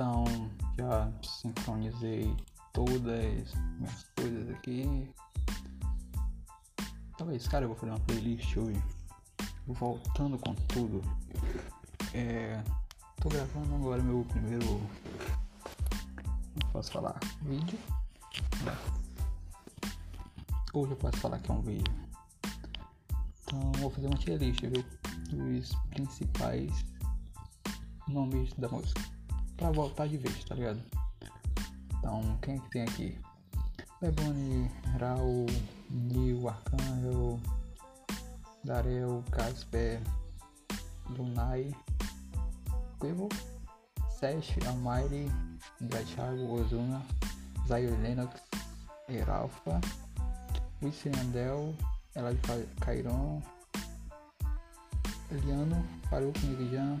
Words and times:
Então 0.00 0.24
já 0.78 1.12
sincronizei 1.22 2.34
todas 2.72 3.54
minhas 3.76 4.06
coisas 4.16 4.48
aqui. 4.48 5.10
Talvez, 7.18 7.46
cara, 7.46 7.66
eu 7.66 7.68
vou 7.68 7.76
fazer 7.76 7.92
uma 7.92 8.00
playlist 8.00 8.56
hoje. 8.56 8.82
Voltando 9.66 10.38
com 10.38 10.54
tudo. 10.54 11.02
É, 12.14 12.64
tô 13.20 13.28
gravando 13.28 13.74
agora 13.74 14.02
meu 14.02 14.24
primeiro. 14.24 14.80
Não 16.56 16.70
posso 16.72 16.90
falar? 16.92 17.20
Vídeo? 17.42 17.78
Hoje 20.72 20.92
eu 20.92 20.96
posso 20.96 21.18
falar 21.18 21.40
que 21.40 21.50
é 21.50 21.54
um 21.54 21.60
vídeo. 21.60 21.94
Então 23.42 23.70
vou 23.72 23.90
fazer 23.90 24.06
uma 24.06 24.16
tier 24.16 24.38
list, 24.38 24.62
viu? 24.62 24.82
Dos 25.28 25.74
principais 25.90 26.86
nomes 28.08 28.54
da 28.54 28.66
música. 28.70 29.19
Pra 29.60 29.70
voltar 29.70 30.08
de 30.08 30.16
vez, 30.16 30.42
tá 30.44 30.54
ligado? 30.54 30.80
Então 31.98 32.38
quem 32.40 32.54
é 32.54 32.58
que 32.58 32.70
tem 32.70 32.82
aqui? 32.82 33.18
Bebone, 34.00 34.70
Raul, 34.98 35.44
Nil, 35.90 36.48
Arcangel, 36.48 37.38
Darel, 38.64 39.22
Casper, 39.30 40.00
Lunai, 41.10 41.76
Quavo, 42.98 43.28
Sesh, 44.18 44.56
Almighty, 44.66 45.30
Thiago, 46.06 46.54
Ozuna, 46.54 47.02
Zaire 47.68 47.94
Lennox, 47.98 48.40
Eralfa, 49.10 49.78
Wissen 50.80 51.12
Andel, 51.20 51.74
Elad 52.16 52.38
Cairon, 52.80 53.42
Eliano, 55.30 55.84
Faruq 56.08 56.38
Mirijan, 56.44 56.98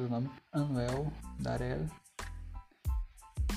o 0.00 0.08
nome, 0.08 0.30
Anuel, 0.52 1.12
Darel, 1.40 1.86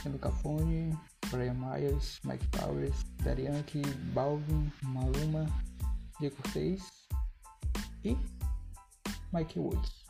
Sendo 0.03 0.19
Capone, 0.19 0.97
Brian 1.31 1.53
Myers, 1.53 2.19
Mike 2.23 2.45
Towers, 2.49 3.03
Darianke, 3.23 3.81
Balvin, 4.13 4.71
Maluma, 4.83 5.45
Diego 6.19 6.35
Cortez 6.35 7.07
e 8.03 8.17
Mike 9.33 9.59
Woods. 9.59 10.05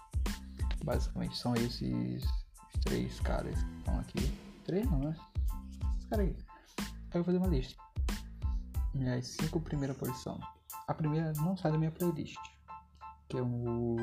Basicamente 0.84 1.38
são 1.38 1.56
esses 1.56 2.24
três 2.84 3.20
caras 3.22 3.56
que 3.56 3.78
estão 3.78 4.00
aqui. 4.00 4.38
Três 4.66 4.90
não, 4.90 5.00
né? 5.00 5.16
Esses 5.96 6.06
caras 6.10 6.26
aí. 6.26 6.36
Aí 6.80 6.86
eu 7.14 7.24
vou 7.24 7.24
fazer 7.24 7.38
uma 7.38 7.48
lista. 7.48 7.82
Minhas 8.94 9.28
cinco 9.28 9.60
primeiras 9.60 9.98
posições. 9.98 10.44
A 10.88 10.94
primeira 10.94 11.34
não 11.34 11.56
sai 11.56 11.72
da 11.72 11.78
minha 11.78 11.92
playlist. 11.92 12.38
Que 13.30 13.38
é 13.38 13.42
o. 13.42 13.96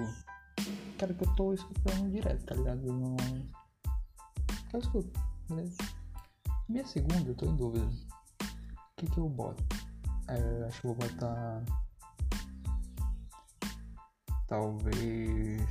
Cara 1.02 1.14
que 1.14 1.24
eu 1.24 1.34
tô 1.34 1.52
escutando 1.52 2.12
direto, 2.12 2.44
tá 2.44 2.54
ligado? 2.54 2.86
Eu 2.86 2.92
não. 2.92 3.16
Eu 4.72 4.78
escuto, 4.78 5.10
beleza? 5.48 5.76
Minha 6.68 6.86
segunda, 6.86 7.28
eu 7.28 7.34
tô 7.34 7.44
em 7.44 7.56
dúvida. 7.56 7.84
O 7.84 7.90
que 8.94 9.10
que 9.10 9.18
eu 9.18 9.28
boto? 9.28 9.64
É, 10.28 10.64
acho 10.64 10.80
que 10.80 10.86
eu 10.86 10.94
vou 10.94 11.08
botar. 11.08 11.64
Talvez. 14.46 15.68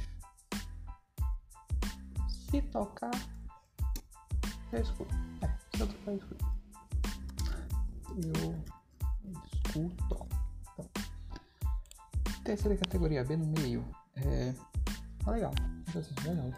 Se 2.27 2.61
tocar. 2.63 3.11
Eu 4.73 4.81
escuto. 4.81 5.15
É, 5.43 5.77
se 5.77 5.81
eu 5.81 5.87
tocar, 5.87 6.11
eu 6.11 6.17
escuto. 6.17 6.45
Eu 8.17 8.63
escuto. 9.45 9.95
Então. 10.03 10.27
Terceira 12.43 12.77
categoria, 12.77 13.23
B 13.23 13.37
no 13.37 13.47
meio. 13.47 13.85
É. 14.17 14.70
Tá 15.23 15.31
legal. 15.31 15.53
Legal. 16.25 16.51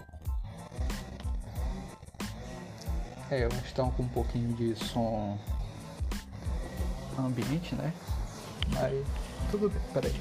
É, 3.29 3.41
elas 3.41 3.65
estão 3.65 3.89
com 3.91 4.03
um 4.03 4.07
pouquinho 4.07 4.53
de 4.53 4.75
som 4.75 5.37
ambiente, 7.17 7.75
né? 7.75 7.93
Mas 8.73 9.05
tudo 9.51 9.69
bem, 9.69 9.81
peraí. 9.93 10.13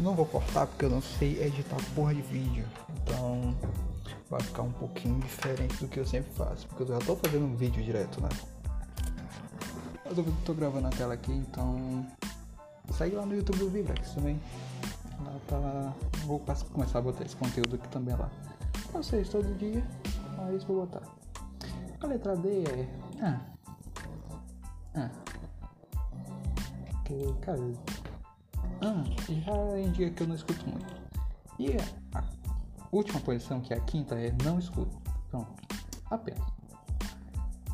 Não 0.00 0.14
vou 0.14 0.26
cortar 0.26 0.66
porque 0.66 0.84
eu 0.84 0.90
não 0.90 1.02
sei 1.02 1.42
editar 1.42 1.76
porra 1.94 2.14
de 2.14 2.22
vídeo. 2.22 2.64
Então 3.02 3.54
vai 4.30 4.40
ficar 4.40 4.62
um 4.62 4.72
pouquinho 4.72 5.18
diferente 5.20 5.76
do 5.76 5.88
que 5.88 5.98
eu 5.98 6.06
sempre 6.06 6.32
faço. 6.32 6.66
Porque 6.68 6.84
eu 6.84 6.86
já 6.86 6.98
tô 6.98 7.16
fazendo 7.16 7.44
um 7.44 7.56
vídeo 7.56 7.82
direto, 7.82 8.20
né? 8.20 8.28
Eu 10.04 10.14
tô, 10.14 10.24
tô 10.44 10.54
gravando 10.54 10.86
a 10.86 10.90
tela 10.90 11.14
aqui, 11.14 11.32
então 11.32 12.06
segue 12.92 13.14
lá 13.14 13.26
no 13.26 13.34
YouTube 13.34 13.58
do 13.58 13.68
Vibrex 13.68 14.12
também. 14.12 14.40
Lá 15.20 15.34
tá. 15.46 16.07
Vou 16.28 16.44
começar 16.74 16.98
a 16.98 17.00
botar 17.00 17.24
esse 17.24 17.34
conteúdo 17.36 17.76
aqui 17.76 17.88
também 17.88 18.14
lá. 18.14 18.30
Não 18.92 19.02
sei 19.02 19.24
se 19.24 19.30
todo 19.30 19.56
dia, 19.56 19.82
mas 20.36 20.62
vou 20.64 20.84
botar. 20.84 21.00
A 22.02 22.06
letra 22.06 22.36
D 22.36 22.64
é. 22.64 22.88
Ah. 23.22 23.40
Ah. 24.94 25.10
Que, 27.06 27.32
cara. 27.40 27.58
Ah, 28.82 29.02
já 29.26 29.80
indica 29.80 30.10
que 30.10 30.22
eu 30.22 30.26
não 30.26 30.34
escuto 30.34 30.68
muito. 30.68 30.94
E 31.58 31.70
a 32.14 32.22
última 32.92 33.20
posição, 33.20 33.62
que 33.62 33.72
é 33.72 33.78
a 33.78 33.80
quinta, 33.80 34.14
é 34.14 34.30
não 34.44 34.58
escuto. 34.58 34.98
Pronto. 35.30 35.50
Apenas. 36.10 36.46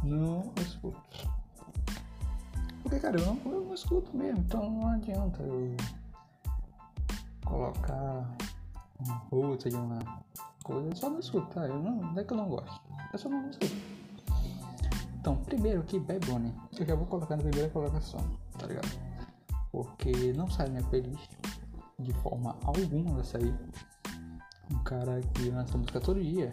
Não 0.05 0.53
escuto. 0.61 1.29
Porque, 2.85 3.01
cara, 3.01 3.19
eu 3.19 3.27
não, 3.27 3.53
eu 3.53 3.65
não 3.65 3.75
escuto 3.75 4.17
mesmo. 4.17 4.39
Então 4.43 4.71
não 4.71 4.87
adianta 4.91 5.43
eu 5.43 5.75
colocar 7.44 8.37
uma 9.00 9.22
outra 9.31 9.71
de 9.71 9.77
uma 9.77 9.99
coisa. 10.62 10.88
Eu 10.88 10.97
só 10.97 11.10
não 11.10 11.19
escuto, 11.19 11.47
tá? 11.49 11.66
Eu 11.66 11.82
não, 11.82 11.97
não 11.97 12.19
é 12.19 12.25
que 12.25 12.32
eu 12.32 12.37
não 12.37 12.49
gosto. 12.49 12.81
Eu 13.12 13.19
só 13.19 13.28
não 13.28 13.49
escuto. 13.50 13.75
Então, 15.21 15.37
primeiro 15.37 15.81
aqui, 15.81 15.99
Bad 15.99 16.27
Bunny. 16.27 16.55
Eu 16.78 16.87
já 16.87 16.94
vou 16.94 17.06
colocar 17.06 17.37
na 17.37 17.43
primeira 17.43 17.71
colocação, 17.71 18.21
tá 18.59 18.66
ligado? 18.66 18.88
Porque 19.72 20.32
não 20.34 20.50
sai 20.50 20.69
minha 20.69 20.82
playlist 20.82 21.31
de 21.99 22.12
forma 22.15 22.56
alguma 22.65 23.15
vai 23.15 23.25
sair. 23.25 23.55
Um 24.71 24.78
cara 24.82 25.21
que 25.34 25.50
lança 25.50 25.76
música 25.76 26.00
todo 26.00 26.22
dia, 26.22 26.53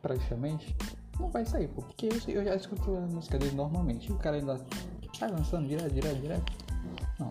praticamente, 0.00 0.76
não 1.18 1.28
vai 1.28 1.44
sair, 1.44 1.68
pô, 1.68 1.82
porque 1.82 2.06
eu, 2.06 2.34
eu 2.34 2.44
já 2.44 2.54
escuto 2.54 2.96
a 2.96 3.00
música 3.00 3.38
dele 3.38 3.54
normalmente. 3.54 4.10
E 4.10 4.12
o 4.12 4.16
cara 4.16 4.36
ainda 4.36 4.58
sai 5.18 5.30
lançando 5.30 5.66
direto, 5.66 5.92
direto, 5.92 6.20
direto. 6.20 6.52
Não. 7.18 7.30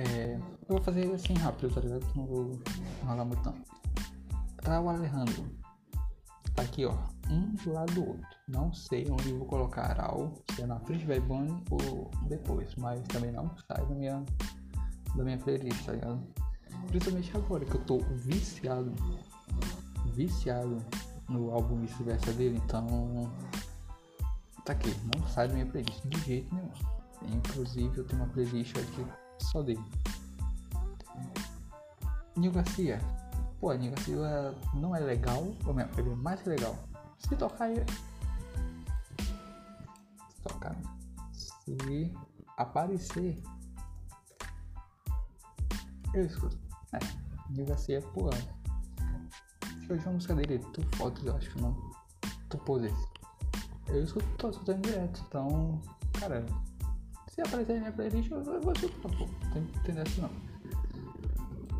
É, 0.00 0.34
eu 0.34 0.68
vou 0.68 0.82
fazer 0.82 1.12
assim 1.12 1.34
rápido, 1.34 1.74
tá 1.74 1.80
ligado? 1.80 2.06
Não 2.14 2.26
vou 2.26 2.58
enrolar 3.02 3.26
muito 3.26 3.44
não. 3.44 3.54
Raul 4.64 4.88
Alejandro. 4.88 5.50
Tá 6.54 6.62
aqui, 6.62 6.84
ó 6.84 6.96
um 7.30 7.54
do 7.54 7.72
lado 7.72 7.94
do 7.94 8.08
outro. 8.08 8.26
Não 8.48 8.72
sei 8.72 9.06
onde 9.10 9.30
eu 9.30 9.38
vou 9.38 9.46
colocar 9.46 9.82
Aral, 9.82 10.34
se 10.54 10.62
é 10.62 10.66
na 10.66 10.78
frente 10.80 11.06
do 11.06 11.20
Bunny 11.22 11.62
ou 11.70 12.10
depois, 12.28 12.74
mas 12.76 13.00
também 13.02 13.30
não 13.30 13.50
sai 13.68 13.86
da 13.86 13.94
minha, 13.94 14.24
da 15.14 15.24
minha 15.24 15.38
playlist, 15.38 15.84
tá 15.84 15.92
ligado? 15.92 16.20
Principalmente 16.88 17.36
agora 17.36 17.64
que 17.64 17.74
eu 17.74 17.84
tô 17.84 17.98
viciado, 17.98 18.92
viciado 20.12 20.78
no 21.28 21.52
álbum 21.52 21.80
vice-versa 21.80 22.32
dele, 22.32 22.60
então 22.64 23.32
tá 24.64 24.72
aqui, 24.72 24.94
não 25.14 25.26
sai 25.28 25.46
da 25.48 25.54
minha 25.54 25.66
playlist 25.66 26.04
de 26.04 26.20
jeito 26.22 26.54
nenhum. 26.54 26.70
Inclusive 27.36 27.98
eu 27.98 28.04
tenho 28.04 28.22
uma 28.22 28.32
playlist 28.32 28.76
aqui 28.76 29.04
dele. 29.64 29.84
Nil 32.36 32.52
Garcia. 32.52 33.00
Pô, 33.60 33.72
Nil 33.72 33.90
Garcia 33.90 34.54
não 34.74 34.94
é 34.94 35.00
legal, 35.00 35.46
ou 35.66 35.74
melhor, 35.74 35.90
ele 35.98 36.10
é 36.10 36.14
mais 36.14 36.44
legal 36.44 36.76
se 37.20 37.36
tocar 37.36 37.64
aí. 37.64 37.84
Se 40.28 40.42
tocar. 40.42 40.76
Se 41.32 42.12
aparecer. 42.56 43.42
Eu 46.12 46.24
escuto. 46.24 46.58
É. 46.92 47.72
Assim, 47.72 47.94
é 47.94 48.00
pô. 48.00 48.30
Deixa 48.30 49.92
eu 49.92 49.98
ver 49.98 50.04
uma 50.04 50.12
música 50.14 50.34
dele. 50.34 50.58
Tu 50.72 50.96
fotos, 50.96 51.24
eu 51.24 51.36
acho 51.36 51.50
que 51.50 51.60
não. 51.60 51.76
Tu 52.48 52.58
poses. 52.58 52.92
Eu 53.88 54.02
escuto, 54.02 54.26
tô 54.38 54.50
escutando 54.50 54.82
direto. 54.82 55.24
Então, 55.28 55.80
cara. 56.18 56.46
Se 57.30 57.40
aparecer 57.42 57.74
na 57.74 57.80
minha 57.80 57.92
playlist, 57.92 58.28
eu 58.28 58.42
vou 58.42 58.72
escutar, 58.72 59.08
pô. 59.16 59.26
Tem, 59.52 59.64
tem 59.84 59.94
dessa 59.94 60.22
não. 60.22 60.30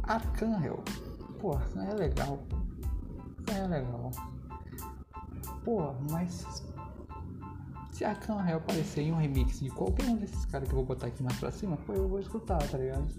Arcangel. 0.04 0.82
Pô, 1.40 1.54
Arcangel 1.54 1.90
é 1.90 1.94
legal, 1.94 2.38
pô. 2.48 2.56
Arcangel 3.40 3.64
é 3.64 3.68
legal. 3.68 4.10
Pô, 5.64 5.92
mas 6.08 6.62
se 7.90 8.04
a 8.04 8.14
Can 8.14 8.40
Real 8.40 8.58
aparecer 8.58 9.02
em 9.02 9.12
um 9.12 9.16
remix 9.16 9.58
de 9.58 9.70
qualquer 9.70 10.06
um 10.06 10.16
desses 10.16 10.44
caras 10.46 10.68
que 10.68 10.72
eu 10.72 10.78
vou 10.78 10.86
botar 10.86 11.08
aqui 11.08 11.20
mais 11.20 11.36
pra 11.38 11.50
cima, 11.50 11.76
pô, 11.78 11.94
eu 11.94 12.08
vou 12.08 12.20
escutar, 12.20 12.58
tá 12.68 12.78
ligado? 12.78 13.12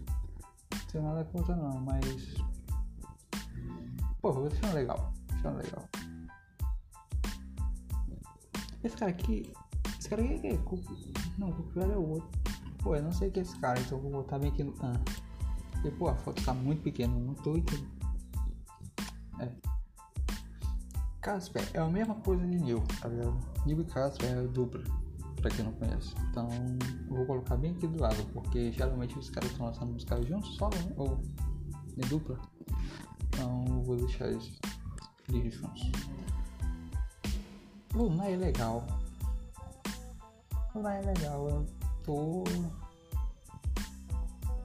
Não 0.72 0.80
tenho 0.90 1.04
nada 1.04 1.26
contra 1.26 1.54
não, 1.54 1.82
mas. 1.82 2.36
Pô, 4.22 4.32
vou 4.32 4.48
deixar 4.48 4.74
legal. 4.74 5.14
Deixando 5.28 5.58
legal. 5.58 5.90
Esse 8.84 8.96
cara 8.96 9.12
aqui. 9.12 9.54
Cara 10.12 10.24
aqui 10.26 10.48
é. 10.48 10.60
Não, 11.38 11.52
o 11.52 11.54
Cupiado 11.54 11.94
é 11.94 11.96
o 11.96 12.10
outro. 12.10 12.28
Pô, 12.80 12.98
eu 12.98 13.02
não 13.02 13.14
sei 13.14 13.30
o 13.30 13.32
que 13.32 13.40
é 13.40 13.44
esse 13.44 13.58
cara, 13.60 13.80
então 13.80 13.98
eu 13.98 14.02
vou 14.02 14.12
botar 14.12 14.38
bem 14.38 14.52
aqui 14.52 14.62
no. 14.62 14.74
Ah. 14.82 14.92
Porque, 15.72 15.90
pô, 15.92 16.10
a 16.10 16.16
foto 16.16 16.44
tá 16.44 16.54
muito 16.54 16.84
pequena, 16.84 17.18
não 17.18 17.34
tô 17.34 17.56
entendendo. 17.56 17.90
É. 19.40 19.50
Casper 21.22 21.66
é 21.74 21.80
a 21.80 21.88
mesma 21.88 22.16
coisa 22.16 22.46
de 22.46 22.58
Neil, 22.58 22.84
tá 23.00 23.08
ligado? 23.08 23.40
Neil 23.66 23.80
e 23.80 23.86
Casper 23.86 24.30
é 24.30 24.48
dupla, 24.48 24.84
pra 25.38 25.50
quem 25.50 25.64
não 25.64 25.72
conhece. 25.72 26.14
Então, 26.30 26.50
eu 27.10 27.16
vou 27.16 27.26
colocar 27.26 27.56
bem 27.56 27.72
aqui 27.72 27.88
do 27.88 28.02
lado, 28.02 28.22
porque 28.34 28.70
geralmente 28.74 29.18
os 29.18 29.30
caras 29.30 29.50
estão 29.50 29.68
lançando 29.68 29.94
música 29.94 30.22
juntos, 30.24 30.58
solo, 30.58 30.76
né? 30.76 30.94
Ou 30.98 31.22
em 31.98 32.08
dupla. 32.10 32.38
Então, 33.30 33.64
eu 33.66 33.82
vou 33.82 33.96
deixar 33.96 34.28
eles 34.28 34.60
juntos. 35.30 35.90
Luna 37.94 38.26
é 38.26 38.36
legal. 38.36 38.86
Luna 40.74 40.96
é 40.96 41.02
legal, 41.02 41.50
eu 41.50 41.66
tô. 42.04 42.44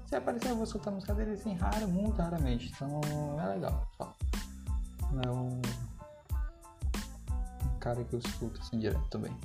Se 0.06 0.14
aparecer, 0.14 0.50
eu 0.50 0.54
vou 0.54 0.64
escutar 0.64 0.90
a 0.90 0.94
música 0.94 1.14
dele 1.14 1.32
assim, 1.32 1.54
raro, 1.54 1.88
muito 1.88 2.16
raramente. 2.22 2.72
Então, 2.74 3.00
é 3.40 3.46
legal, 3.54 3.88
só. 3.96 4.14
Não 5.12 5.22
é 5.22 5.30
um 5.32 5.60
cara 7.80 8.04
que 8.04 8.14
eu 8.14 8.18
escuto 8.20 8.60
assim 8.60 8.78
direto 8.78 9.08
também. 9.08 9.36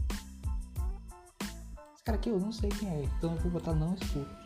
Esse 1.94 2.04
cara 2.04 2.18
aqui 2.18 2.30
eu 2.30 2.40
não 2.40 2.52
sei 2.52 2.70
quem 2.70 2.90
é, 2.90 3.04
então 3.04 3.34
eu 3.34 3.40
vou 3.40 3.52
botar 3.52 3.74
não 3.74 3.94
escuto. 3.96 4.42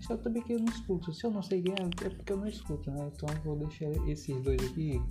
Se 0.00 0.12
eu 0.12 0.18
também 0.18 0.42
que 0.42 0.52
eu 0.52 0.60
não 0.60 0.72
escuto, 0.72 1.12
se 1.12 1.24
eu 1.24 1.30
não 1.30 1.42
sei 1.42 1.62
quem 1.62 1.74
é, 1.74 2.06
é 2.06 2.10
porque 2.10 2.32
eu 2.32 2.36
não 2.36 2.46
escuto, 2.46 2.90
né? 2.90 3.10
Então 3.12 3.28
eu 3.28 3.42
vou 3.42 3.56
deixar 3.56 3.90
esses 4.08 4.40
dois 4.42 4.60
aqui. 4.64 5.02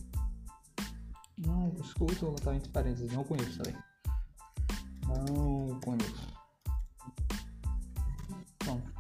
Não 1.46 1.74
escuto, 1.82 2.16
vou 2.16 2.32
botar 2.32 2.56
entre 2.56 2.70
parênteses, 2.72 3.12
não 3.12 3.24
conheço 3.26 3.62
também. 3.62 3.78
Não 5.06 5.80
conheço. 5.80 6.34
Pronto. 8.60 8.94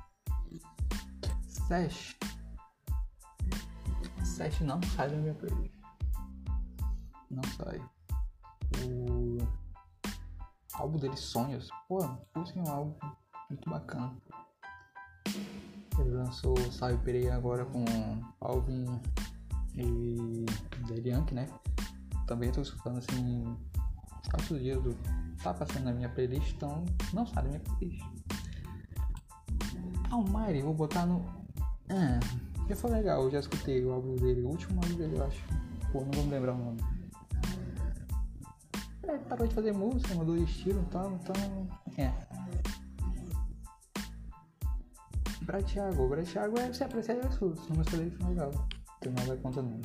Sesh. 1.48 2.16
Sesh 4.24 4.60
não 4.62 4.82
sai 4.96 5.10
da 5.10 5.18
minha 5.18 5.34
playlist. 5.34 5.74
Não 7.30 7.44
sai 7.58 7.82
o 8.84 9.38
álbum 10.74 10.98
dele, 10.98 11.18
Sonhos. 11.18 11.70
Pô, 11.88 12.00
puxa 12.34 12.60
um 12.60 12.70
álbum 12.70 12.96
muito 13.50 13.70
bacana. 13.70 14.16
Ele 15.98 16.12
lançou 16.12 16.58
Sábio 16.72 17.00
Pereira 17.00 17.36
agora 17.36 17.66
com 17.66 17.86
Alvin 18.42 18.86
e 19.76 20.46
Deriank, 20.88 21.34
né? 21.34 21.48
Também 22.28 22.52
tô 22.52 22.62
escutando 22.62 22.98
assim, 22.98 23.58
quatro 24.30 24.60
dias 24.60 24.82
do. 24.84 24.96
Tá 25.46 25.54
passando 25.54 25.84
na 25.84 25.94
minha 25.94 26.10
playlist, 26.10 26.56
então 26.56 26.84
não 27.14 27.24
sai 27.28 27.44
da 27.44 27.50
minha 27.50 27.60
playlist. 27.60 28.04
Almighty, 30.10 30.64
vou 30.64 30.74
botar 30.74 31.06
no. 31.06 31.24
Ah, 31.88 32.20
já 32.68 32.76
foi 32.76 32.90
legal, 32.90 33.22
eu 33.22 33.30
já 33.30 33.42
escutei 33.42 33.86
o 33.86 33.92
álbum 33.92 34.16
dele, 34.16 34.42
o 34.42 34.48
último 34.48 34.82
álbum 34.82 34.96
dele, 34.96 35.16
eu 35.16 35.24
acho. 35.24 35.44
Pô, 35.92 36.00
não 36.02 36.12
vou 36.14 36.24
me 36.24 36.32
lembrar 36.32 36.54
o 36.54 36.58
nome. 36.58 36.82
É, 39.04 39.18
parou 39.20 39.46
de 39.46 39.54
fazer 39.54 39.72
música, 39.72 40.16
mudou 40.16 40.36
de 40.36 40.46
estilo 40.46 40.82
e 40.82 40.86
tal, 40.86 41.12
então. 41.12 41.68
É. 42.00 42.12
Bratiago. 45.44 46.10
Bratiago 46.10 46.58
é. 46.58 46.74
Você 46.74 46.86
aprecia 46.86 47.20
as 47.20 47.38
coisas, 47.38 47.60
a 47.70 47.74
música 47.76 47.98
dele 47.98 48.10
foi 48.10 48.30
legal. 48.30 48.52
Tem 49.00 49.14
nada 49.14 49.38
contra 49.38 49.62
não. 49.62 49.80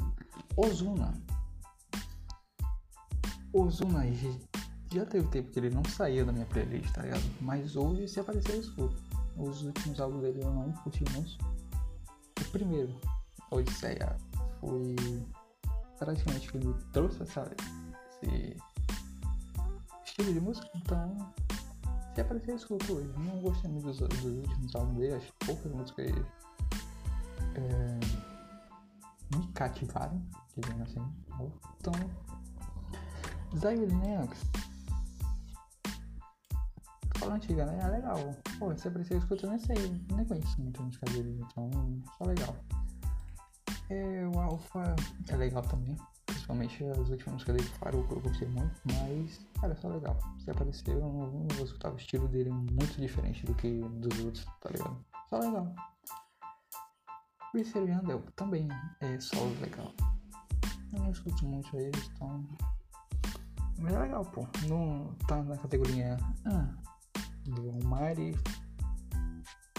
Ozuna. 0.57 1.13
Ozuna 3.53 4.07
já 4.93 5.07
teve 5.07 5.27
tempo 5.29 5.51
que 5.51 5.59
ele 5.59 5.71
não 5.71 5.85
saía 5.85 6.25
da 6.25 6.33
minha 6.33 6.47
playlist, 6.47 6.93
tá 6.93 7.03
ligado? 7.03 7.23
Mas 7.41 7.77
hoje 7.77 8.09
se 8.09 8.21
aparecer 8.21 8.55
eu 8.55 8.61
escuto. 8.61 8.97
Os 9.37 9.63
últimos 9.63 10.01
álbuns 10.01 10.23
dele 10.23 10.41
eu 10.43 10.53
não 10.53 10.73
curti 10.73 11.05
muito. 11.13 11.39
O 12.41 12.45
primeiro, 12.51 12.95
Odisseia, 13.51 14.17
foi 14.61 14.97
praticamente 15.99 16.51
que 16.51 16.59
me 16.59 16.75
trouxe 16.93 17.23
essa, 17.23 17.51
esse 18.23 18.57
estilo 20.05 20.33
de 20.33 20.41
música, 20.41 20.69
então 20.75 21.33
se 22.15 22.21
aparecer 22.21 22.51
eu 22.51 22.57
escuto 22.57 22.93
hoje. 22.95 23.09
Não 23.19 23.41
gostei 23.41 23.71
muito 23.71 23.87
dos, 23.87 23.99
dos 23.99 24.25
últimos 24.25 24.75
álbuns 24.75 24.99
dele, 24.99 25.21
que 25.21 25.47
poucas 25.47 25.73
músicas 25.73 26.07
é, 27.55 29.37
me 29.37 29.47
cativaram, 29.53 30.21
dizendo 30.57 30.83
assim. 30.83 31.01
Então, 31.79 31.93
Zion 33.57 34.01
Lennox 34.01 34.51
fala 37.31 37.37
antiga, 37.37 37.67
né? 37.67 37.79
É 37.83 37.89
legal. 37.89 38.19
Pô, 38.59 38.71
aparecer 38.71 39.15
eu 39.15 39.19
escuto, 39.19 39.47
eu 39.47 39.51
nem 39.51 39.59
sei, 39.59 39.77
nem 40.13 40.25
conheço 40.25 40.61
muito 40.61 40.81
a 40.81 40.85
música 40.85 41.07
dele, 41.13 41.41
então 41.41 41.71
só 42.19 42.25
legal. 42.25 42.57
É, 43.89 44.27
o 44.27 44.39
Alpha 44.39 44.97
é 45.29 45.37
legal 45.37 45.63
também. 45.63 45.97
Principalmente 46.27 46.85
as 46.85 47.09
últimas 47.09 47.35
músicas 47.35 47.57
dele 47.57 47.71
parou 47.81 48.07
que 48.07 48.13
eu 48.13 48.21
gostei 48.21 48.49
muito, 48.49 48.81
mas 48.85 49.41
cara, 49.61 49.77
só 49.77 49.89
legal. 49.89 50.19
Se 50.39 50.51
aparecer, 50.51 50.95
eu 50.95 51.01
não, 51.01 51.13
não 51.13 51.49
vou 51.49 51.65
escutar 51.65 51.93
o 51.93 51.97
estilo 51.97 52.29
dele 52.29 52.51
muito 52.51 53.01
diferente 53.01 53.45
do 53.47 53.55
que 53.55 53.81
dos 53.81 54.19
outros, 54.25 54.45
tá 54.61 54.71
ligado? 54.71 55.05
Só 55.29 55.39
legal. 55.39 55.75
Richard 57.55 57.91
Handel 57.91 58.23
também 58.37 58.69
é 59.01 59.21
só 59.21 59.43
legal. 59.61 59.93
Eu 60.93 61.01
não 61.01 61.11
escuto 61.11 61.45
muito 61.45 61.77
eles, 61.77 62.11
então. 62.15 62.47
Mas 63.79 63.95
é 63.95 63.99
legal, 63.99 64.25
pô. 64.25 64.47
Não 64.69 65.15
tá 65.27 65.43
na 65.43 65.57
categoria 65.57 66.17
ah, 66.45 66.69
do 67.51 67.71
Almighty. 67.71 68.39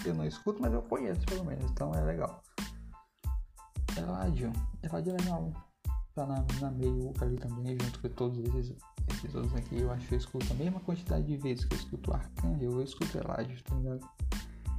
Eu 0.06 0.16
não 0.16 0.26
escuto, 0.26 0.62
mas 0.62 0.74
eu 0.74 0.82
conheço 0.84 1.26
pelo 1.26 1.46
menos, 1.46 1.70
então 1.72 1.94
é 1.94 2.02
legal. 2.02 2.42
Eladio. 3.98 4.52
Eladio 4.84 5.14
é 5.14 5.18
legal 5.18 5.72
tá 6.14 6.26
na, 6.26 6.46
na 6.60 6.72
meio 6.72 7.14
ali 7.22 7.38
também, 7.38 7.78
junto 7.82 8.00
com 8.00 8.10
todos 8.10 8.40
esses, 8.56 8.76
esses 9.14 9.36
outros 9.36 9.56
aqui. 9.56 9.80
Eu 9.80 9.92
acho 9.92 10.08
que 10.08 10.16
eu 10.16 10.20
escuto 10.20 10.52
a 10.52 10.56
mesma 10.56 10.80
quantidade 10.82 11.26
de 11.26 11.38
vezes 11.38 11.66
que 11.66 11.74
eu 11.74 11.80
escuto 11.80 12.14
Arcanjo, 12.14 12.64
eu 12.64 12.84
escuto 12.84 13.18
Elijah, 13.18 13.64
tá 13.64 13.76
ligado? 13.76 14.10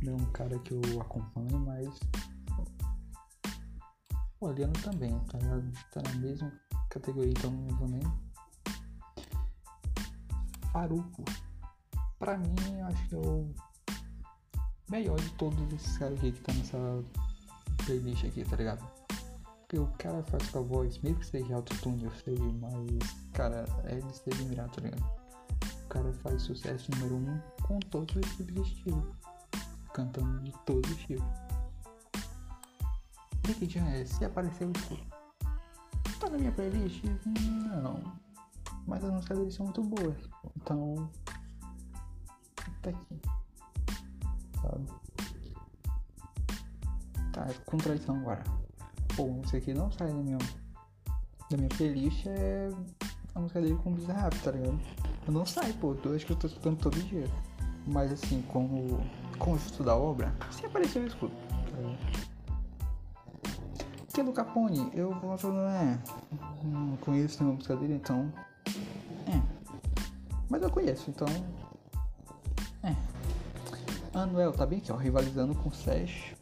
Não 0.02 0.12
é 0.12 0.16
um 0.16 0.32
cara 0.32 0.58
que 0.58 0.74
eu 0.74 1.00
acompanho, 1.00 1.58
mas. 1.60 1.98
Olhando 4.40 4.78
também, 4.82 5.16
tá 5.30 5.38
ligado? 5.38 5.72
Tá 5.92 6.02
na 6.02 6.14
mesma 6.16 6.52
categoria, 6.90 7.30
então 7.30 7.50
não 7.50 7.76
vou 7.76 7.88
nem. 7.88 8.02
Faruco. 10.72 11.24
Pra 12.22 12.38
mim, 12.38 12.78
eu 12.78 12.86
acho 12.86 13.08
que 13.08 13.14
é 13.16 13.18
o 13.18 13.52
melhor 14.88 15.18
de 15.18 15.30
todos 15.30 15.60
esses 15.72 15.98
caras 15.98 16.16
aqui 16.18 16.30
que 16.30 16.40
tá 16.40 16.52
nessa 16.52 17.04
playlist 17.84 18.24
aqui, 18.24 18.44
tá 18.44 18.54
ligado? 18.54 19.02
porque 19.72 19.78
o 19.78 19.86
cara 19.96 20.22
faz 20.24 20.50
com 20.50 20.58
a 20.58 20.62
voz, 20.62 20.98
mesmo 20.98 21.18
que 21.18 21.26
seja 21.26 21.54
autotune, 21.54 22.04
eu 22.04 22.10
sei, 22.22 22.36
mas, 22.60 23.16
cara, 23.32 23.64
é 23.84 23.96
de 23.96 24.16
se 24.16 24.28
admirar, 24.28 24.68
tá 24.68 24.82
ligado? 24.82 25.02
O 25.84 25.88
cara 25.88 26.12
faz 26.12 26.42
sucesso 26.42 26.90
número 26.90 27.16
um 27.16 27.40
com 27.62 27.80
todos 27.80 28.14
os 28.14 28.36
tipos 28.36 28.54
de 28.54 28.60
estilo, 28.60 29.16
cantando 29.94 30.40
de 30.40 30.52
todos 30.66 30.90
os 30.90 30.98
estilos. 30.98 31.24
Nick 33.48 33.66
Jam, 33.66 34.04
se 34.04 34.22
aparecer 34.26 34.64
eu 34.64 34.72
escuto. 34.72 35.06
Tá 36.20 36.28
na 36.28 36.36
minha 36.36 36.52
playlist? 36.52 37.02
Não. 37.24 37.98
Mas 38.86 39.02
as 39.02 39.10
músicas 39.10 39.38
dele 39.38 39.50
são 39.50 39.66
muito 39.66 39.82
boas. 39.82 40.18
Então. 40.54 41.10
Tá 42.82 42.90
aqui. 42.90 43.20
Sabe? 44.60 44.86
Tá, 47.32 47.46
é 47.48 47.54
contradição 47.64 48.16
agora 48.16 48.62
pô, 49.16 49.26
música 49.28 49.58
aqui 49.58 49.74
não 49.74 49.90
sai 49.90 50.08
da 50.08 50.14
minha, 50.14 50.38
da 51.50 51.56
minha 51.56 51.68
playlist 51.68 52.26
é 52.26 52.70
a 53.34 53.40
música 53.40 53.60
dele 53.60 53.78
com 53.82 53.92
o 53.92 54.06
Rap, 54.06 54.38
tá 54.42 54.50
ligado? 54.50 54.78
Não 55.28 55.46
sai, 55.46 55.72
pô, 55.74 55.96
acho 56.14 56.26
que 56.26 56.32
eu 56.32 56.36
tô 56.36 56.46
escutando 56.46 56.78
todo 56.78 56.98
dia. 57.04 57.26
Mas 57.86 58.12
assim, 58.12 58.42
como 58.48 59.00
conjunto 59.38 59.82
da 59.82 59.96
obra, 59.96 60.34
se 60.50 60.66
aparecer 60.66 61.00
eu 61.00 61.06
escuto, 61.06 61.34
tá? 61.34 61.52
Que 64.12 64.20
é 64.20 64.24
do 64.24 64.32
Capone, 64.32 64.90
eu 64.94 65.14
vou 65.20 65.38
falando, 65.38 65.68
é. 65.68 65.98
Não 66.62 66.96
conheço 66.98 67.38
nenhuma 67.38 67.56
música 67.56 67.76
dele, 67.76 67.94
então. 67.94 68.30
É. 69.26 69.40
Mas 70.50 70.62
eu 70.62 70.70
conheço, 70.70 71.10
então. 71.10 71.26
Anuel 74.14 74.52
tá 74.52 74.66
bem 74.66 74.78
aqui, 74.78 74.92
ó, 74.92 74.96
rivalizando 74.96 75.54
com 75.54 75.70
Sesh. 75.70 76.34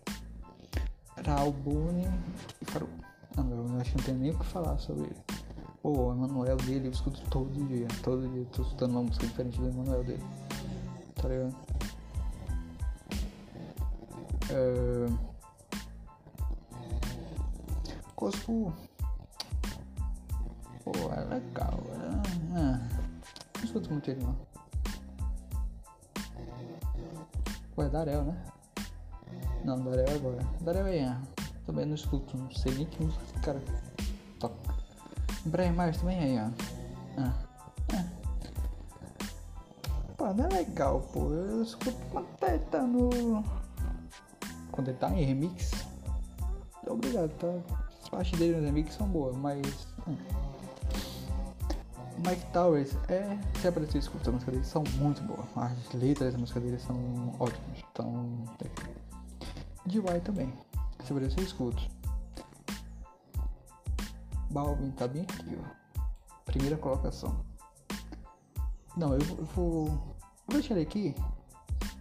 Raulbune 1.25 2.09
e 2.61 2.65
Farouk. 2.65 2.93
Ah, 3.37 3.43
eu 3.43 3.81
acho 3.81 3.91
que 3.93 3.97
não 3.99 4.05
tem 4.05 4.15
nem 4.15 4.31
o 4.33 4.39
que 4.39 4.45
falar 4.45 4.79
sobre 4.79 5.05
ele. 5.05 5.17
Pô, 5.83 6.09
o 6.09 6.12
Emanuel 6.12 6.57
dele 6.57 6.89
eu 6.89 6.91
escuto 6.91 7.21
todo 7.31 7.67
dia. 7.69 7.87
Todo 8.03 8.29
dia 8.29 8.41
eu 8.41 8.47
tô 8.47 8.62
escutando 8.62 8.91
uma 8.93 9.03
música 9.05 9.27
diferente 9.27 9.61
do 9.61 9.69
Emanuel 9.69 10.03
dele. 10.03 10.25
Tá 11.15 11.29
ligado? 11.29 11.57
É... 14.50 15.07
Cospo. 18.17 18.73
Pô, 20.85 20.93
é 21.12 21.25
legal. 21.35 21.81
É... 21.95 22.59
é. 22.59 23.00
Não 23.59 23.65
escuto 23.65 23.91
muito 23.91 24.11
ele 24.11 24.23
não. 24.25 24.50
Pô, 27.81 27.87
é 27.87 27.89
Darel, 27.89 28.25
né? 28.25 28.37
Não, 29.65 29.83
Darel 29.83 30.15
agora. 30.15 30.47
Darel 30.61 30.87
é 30.87 31.17
Também 31.65 31.87
não 31.87 31.95
escuto, 31.95 32.37
não 32.37 32.51
sei 32.51 32.75
nem 32.75 32.85
que 32.85 33.03
música 33.03 33.25
esse 33.25 33.41
cara 33.41 33.63
toca. 34.39 34.75
Brian 35.47 35.73
Myers 35.73 35.97
também 35.97 36.19
aí, 36.19 36.39
ó. 36.39 36.51
Ah. 37.17 37.33
ah. 37.95 38.05
Pô, 40.15 40.35
não 40.35 40.45
é 40.45 40.49
legal, 40.49 41.01
pô. 41.11 41.33
Eu 41.33 41.63
escuto 41.63 41.97
quando 42.13 42.29
ele 42.43 42.59
tá 42.59 42.83
no. 42.83 43.43
Quando 44.73 44.89
ele 44.89 44.99
tá 44.99 45.09
em 45.13 45.25
remix. 45.25 45.71
Obrigado, 46.87 47.31
tá? 47.39 47.75
As 48.03 48.11
partes 48.11 48.39
dele 48.39 48.57
nos 48.57 48.65
remix 48.67 48.95
são 48.95 49.09
boas, 49.09 49.35
mas. 49.37 49.87
Hum. 50.07 50.19
Mike 52.27 52.45
Towers 52.53 52.95
é. 53.09 53.39
Se 53.61 53.69
aparecer 53.69 53.99
escuta, 53.99 54.29
as 54.29 54.35
músicas 54.35 54.55
dele 54.55 54.67
são 54.67 54.85
muito 54.99 55.23
boas. 55.23 55.47
As 55.57 55.93
letras 55.95 56.33
das 56.33 56.41
músicas 56.41 56.62
dele 56.62 56.79
são 56.79 57.35
ótimas. 57.39 57.79
Então. 57.93 58.45
DY 59.87 60.21
também. 60.23 60.53
Se 61.05 61.12
aparecer, 61.12 61.41
escuto. 61.41 61.83
Balvin 64.50 64.91
tá 64.91 65.09
bem 65.09 65.23
aqui, 65.23 65.59
ó. 65.59 66.03
Primeira 66.45 66.77
colocação. 66.77 67.45
Não, 68.97 69.15
eu, 69.15 69.21
eu 69.39 69.45
vou. 69.55 69.87
Vou 69.87 70.53
deixar 70.53 70.75
ele 70.75 70.83
aqui. 70.83 71.15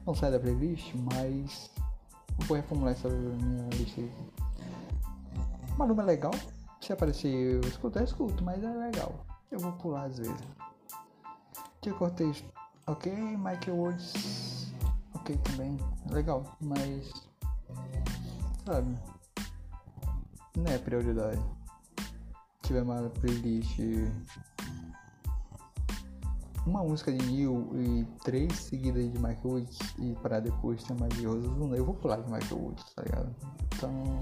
Não 0.05 0.13
sai 0.13 0.31
da 0.31 0.39
playlist, 0.39 0.93
mas. 0.95 1.69
Vou 2.39 2.57
reformular 2.57 2.93
essa 2.93 3.07
minha 3.09 3.69
lista 3.69 4.01
aqui. 4.01 4.11
Maluma 5.77 6.03
é 6.03 6.05
legal. 6.05 6.31
Se 6.81 6.91
aparecer 6.91 7.29
eu 7.29 7.61
escuto, 7.61 7.99
eu 7.99 8.03
escuto, 8.03 8.43
mas 8.43 8.61
é 8.63 8.67
legal. 8.67 9.28
Eu 9.51 9.59
vou 9.59 9.71
pular 9.73 10.03
às 10.05 10.17
vezes. 10.17 10.35
Tia 11.81 11.93
Cortez, 11.93 12.43
ok. 12.85 13.11
Michael 13.11 13.75
Woods, 13.75 14.71
ok 15.15 15.37
também. 15.37 15.77
Legal, 16.11 16.43
mas. 16.61 17.11
Sabe? 18.65 18.95
Não 20.55 20.71
é 20.71 20.77
prioridade. 20.77 21.41
Se 21.97 22.67
tiver 22.67 22.83
uma 22.83 23.09
playlist. 23.09 23.79
Uma 26.65 26.83
música 26.83 27.11
de 27.11 27.25
Neil 27.25 27.71
e 27.73 28.05
três 28.23 28.53
seguidas 28.53 29.11
de 29.11 29.17
Michael 29.17 29.39
Woods 29.43 29.79
e 29.97 30.13
para 30.21 30.39
depois 30.39 30.83
ter 30.83 30.93
mais 30.99 31.11
de 31.15 31.25
Rosas 31.25 31.45
eu 31.45 31.85
vou 31.85 31.95
pular 31.95 32.17
de 32.17 32.29
Michael 32.29 32.61
Woods, 32.61 32.93
tá 32.93 33.01
ligado? 33.01 33.35
Então. 33.75 34.21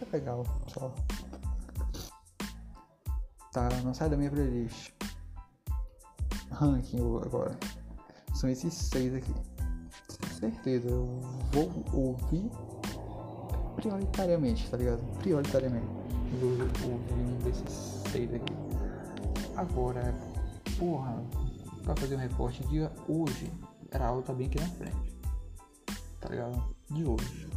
É 0.00 0.16
legal, 0.16 0.44
só. 0.66 0.92
Tá, 3.56 3.70
não 3.82 3.94
sai 3.94 4.10
da 4.10 4.18
minha 4.18 4.30
playlist. 4.30 4.92
Ranking 6.50 6.98
agora. 7.24 7.58
São 8.34 8.50
esses 8.50 8.74
seis 8.74 9.14
aqui. 9.14 9.32
Certeza, 10.38 10.90
eu 10.90 11.06
vou 11.52 11.72
ouvir 11.94 12.50
prioritariamente, 13.76 14.70
tá 14.70 14.76
ligado? 14.76 15.02
Prioritariamente. 15.20 15.86
Vou 16.38 16.50
ouvir 16.50 17.14
um 17.14 17.38
desses 17.44 18.02
seis 18.12 18.34
aqui. 18.34 18.52
Agora, 19.56 20.14
porra, 20.78 21.24
pra 21.82 21.96
fazer 21.96 22.16
um 22.16 22.18
reporte 22.18 22.62
de 22.66 22.80
hoje, 23.08 23.50
era 23.90 24.08
alta 24.08 24.34
bem 24.34 24.48
aqui 24.48 24.60
na 24.60 24.68
frente. 24.68 25.18
Tá 26.20 26.28
ligado? 26.28 26.76
De 26.90 27.06
hoje. 27.06 27.48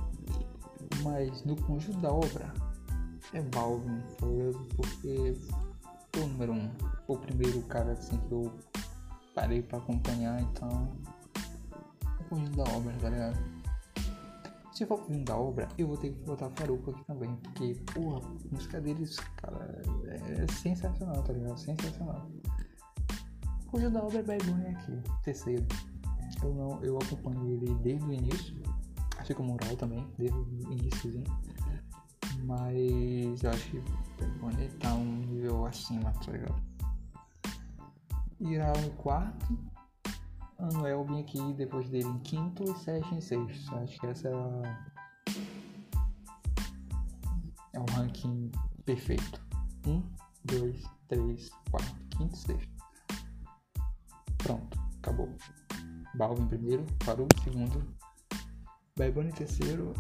Mas 1.03 1.44
no 1.44 1.58
conjunto 1.58 2.00
da 2.00 2.13
obra 2.13 2.53
é 3.34 3.41
Balvin, 3.41 4.01
tá 4.18 4.25
ligado? 4.25 4.65
Porque 4.77 5.36
o 6.23 6.27
número 6.27 6.53
um, 6.53 6.71
o 7.07 7.17
primeiro 7.17 7.61
cara 7.63 7.93
assim 7.93 8.17
que 8.17 8.31
eu 8.31 8.51
parei 9.33 9.61
pra 9.61 9.77
acompanhar, 9.77 10.41
então. 10.41 10.91
O 12.19 12.23
conjunto 12.29 12.57
da 12.57 12.63
obra, 12.71 12.93
tá 12.99 13.09
ligado? 13.09 13.38
Se 14.73 14.85
for 14.85 14.99
o 14.99 15.03
conjunto 15.03 15.25
da 15.25 15.38
obra, 15.38 15.67
eu 15.77 15.88
vou 15.88 15.97
ter 15.97 16.11
que 16.11 16.19
botar 16.23 16.49
Faruco 16.51 16.91
aqui 16.91 17.03
também, 17.05 17.35
porque, 17.38 17.75
porra, 17.93 18.19
a 18.19 18.55
música 18.55 18.79
deles, 18.79 19.17
cara, 19.38 19.81
é 20.07 20.51
sensacional, 20.53 21.23
tá 21.23 21.33
ligado? 21.33 21.57
Sensacional. 21.57 22.29
O 23.71 23.89
da 23.89 24.03
obra 24.03 24.19
é 24.19 24.23
Bad 24.23 24.43
Bunny 24.45 24.67
aqui, 24.67 25.01
terceiro. 25.23 25.65
Eu 26.41 26.53
não, 26.53 26.83
eu 26.83 26.97
acompanho 26.97 27.47
ele 27.47 27.73
desde 27.75 28.05
o 28.05 28.13
início 28.13 28.59
assim 29.19 29.33
como 29.33 29.53
o 29.53 29.57
Raul 29.63 29.77
também, 29.77 30.07
desde 30.17 30.38
o 30.38 30.71
início. 30.71 31.23
Mas 32.50 33.44
eu 33.44 33.51
acho 33.51 33.70
que 33.70 33.77
ele 33.77 34.70
tá 34.79 34.96
um 34.96 35.18
nível 35.18 35.68
acima, 35.68 36.12
tá 36.13 36.32
ligado? 36.32 36.60
Irá 38.39 38.74
em 38.79 38.89
quarto, 38.96 39.56
Anuel 40.58 41.06
vem 41.06 41.20
aqui 41.20 41.53
depois 41.53 41.88
dele 41.91 42.08
em 42.08 42.18
quinto 42.20 42.63
e 42.63 42.74
Sérgio 42.79 43.13
em 43.15 43.22
sexto. 43.22 43.75
Acho 43.75 44.00
que 44.00 44.08
essa 44.08 44.29
é 44.29 44.34
a... 44.34 44.88
é 47.74 47.79
um 47.79 47.86
ranking 47.96 48.51
perfeito. 48.84 49.39
Um, 49.86 50.01
dois, 50.46 50.84
três, 51.08 51.51
quatro, 51.70 51.96
quinto 52.10 52.34
e 52.34 52.38
sexto. 52.38 52.72
Pronto, 54.39 54.79
acabou. 54.98 55.29
Balvin 56.15 56.48
primeiro, 56.48 56.84
parou 57.06 57.27
segundo, 57.44 57.96
Baibone 58.98 59.29
em 59.29 59.34
terceiro, 59.34 59.94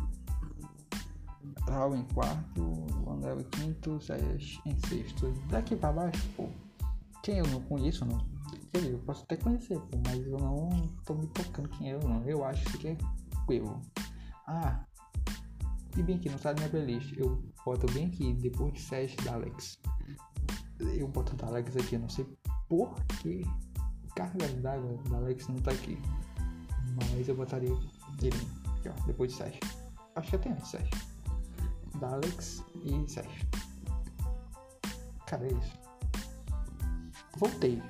Raul 1.67 1.95
em 1.95 2.03
quarto, 2.05 2.73
Andel 3.07 3.39
em 3.39 3.43
quinto, 3.43 3.99
Zayas 4.01 4.59
em 4.65 4.77
sexto. 4.87 5.31
Daqui 5.49 5.75
pra 5.75 5.91
baixo, 5.91 6.27
pô, 6.35 6.49
quem 7.23 7.37
eu 7.37 7.47
não 7.47 7.61
conheço, 7.61 8.05
não. 8.05 8.17
Quer 8.71 8.79
dizer, 8.79 8.93
eu 8.93 8.99
posso 8.99 9.23
até 9.23 9.37
conhecer, 9.37 9.79
pô, 9.79 9.97
mas 10.05 10.25
eu 10.25 10.37
não 10.37 10.69
tô 11.05 11.15
me 11.15 11.27
tocando 11.27 11.69
quem 11.69 11.91
é 11.91 11.95
eu, 11.95 11.99
não. 12.01 12.23
Eu 12.23 12.43
acho 12.43 12.65
que 12.77 12.89
é 12.89 12.97
Quavo. 13.45 13.81
Ah, 14.47 14.83
e 15.97 16.03
bem 16.03 16.17
aqui, 16.17 16.29
não 16.29 16.37
na 16.43 16.53
minha 16.53 16.69
playlist. 16.69 17.17
Eu 17.17 17.41
boto 17.65 17.91
bem 17.93 18.07
aqui, 18.07 18.33
depois 18.33 18.73
de 18.73 18.81
Sérgio 18.81 19.21
da 19.23 19.33
Alex. 19.33 19.79
Eu 20.79 21.07
boto 21.07 21.35
da 21.35 21.47
Alex 21.47 21.75
aqui, 21.75 21.95
eu 21.95 21.99
não 21.99 22.09
sei 22.09 22.25
por 22.67 22.93
que 23.21 23.43
carga 24.15 24.47
d'água 24.47 24.97
da 25.09 25.17
Alex 25.17 25.47
não 25.47 25.57
tá 25.57 25.71
aqui. 25.71 25.97
Mas 26.95 27.27
eu 27.27 27.35
botaria 27.35 27.69
ele 28.21 28.59
Aqui, 28.79 28.89
ó, 28.89 29.05
depois 29.05 29.31
de 29.31 29.37
Sérgio. 29.37 29.59
Acho 30.15 30.29
que 30.29 30.35
até 30.37 30.51
antes 30.51 30.69
Sérgio. 30.69 31.08
Daleks 31.99 32.63
e 32.83 33.09
Sérgio. 33.09 33.47
Cara, 35.25 35.45
é 35.45 35.51
isso. 35.51 35.79
Voltei. 37.37 37.81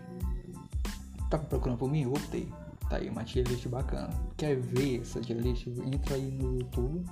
Tava 1.30 1.46
procurando 1.46 1.78
por 1.78 1.90
mim? 1.90 2.06
Voltei. 2.06 2.52
Tá 2.90 2.98
aí 2.98 3.10
uma 3.10 3.24
tier 3.24 3.48
list 3.48 3.68
bacana. 3.68 4.10
Quer 4.36 4.60
ver 4.60 5.02
essa 5.02 5.22
tier 5.22 5.40
list? 5.40 5.68
Entra 5.68 6.16
aí 6.16 6.32
no 6.32 6.60
YouTube. 6.60 7.06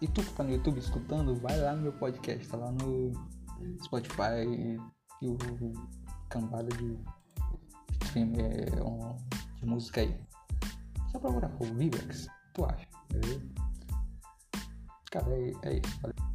E 0.00 0.08
tu 0.08 0.22
que 0.22 0.32
tá 0.32 0.42
no 0.42 0.50
YouTube 0.50 0.78
escutando, 0.78 1.34
vai 1.36 1.60
lá 1.60 1.74
no 1.74 1.82
meu 1.82 1.92
podcast, 1.92 2.48
tá 2.48 2.56
lá 2.56 2.72
no 2.72 3.12
Spotify 3.84 4.78
e 5.20 5.28
o 5.28 5.36
cambada 6.30 6.68
de 6.70 6.98
stream 8.04 8.32
é, 8.36 8.64
de 9.56 9.66
música 9.66 10.00
aí. 10.00 10.18
Só 11.12 11.18
procurar 11.18 11.50
por 11.50 11.66
Vivex, 11.74 12.28
tu 12.54 12.64
acha, 12.64 12.88
beleza? 13.12 13.59
Cara, 15.10 15.26
é, 15.32 15.68
é 15.68 15.80
isso. 15.84 16.00
Valeu. 16.00 16.29